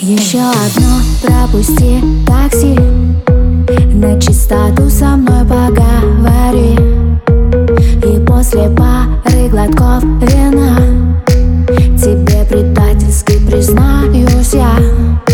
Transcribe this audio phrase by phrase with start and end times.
[0.00, 2.74] Еще одно пропусти такси.
[3.94, 6.76] На чистоту со мной поговори.
[8.02, 10.91] И после пары глотков вина
[14.50, 15.31] yeah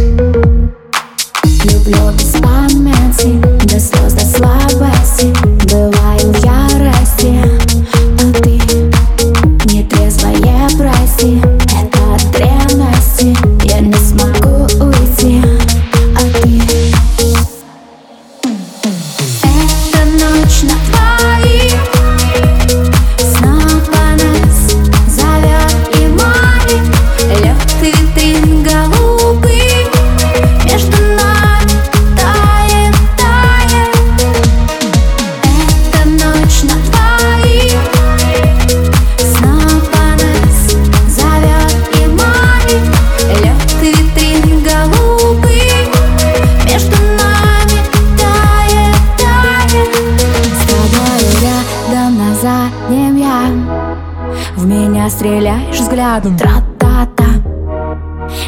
[55.10, 56.36] стреляешь взглядом.
[56.36, 57.24] Тра-та-та.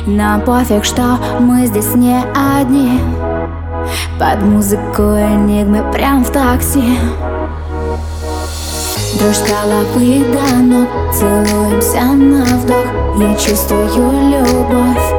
[0.06, 2.22] Нам пофиг, что мы здесь не
[2.58, 3.00] одни.
[4.19, 6.98] Под музыку энигмы прям в такси.
[9.20, 12.86] С головы до ног Целуемся на вдох.
[13.19, 13.86] Я чувствую
[14.30, 15.12] любовь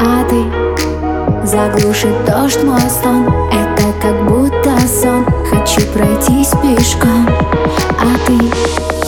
[0.00, 3.26] А ты Заглушит дождь мой стон.
[3.52, 5.26] Это как будто сон.
[5.50, 7.28] Хочу пройтись пешком
[8.00, 9.01] А ты